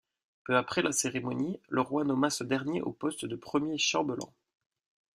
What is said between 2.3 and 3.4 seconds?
ce dernier au poste de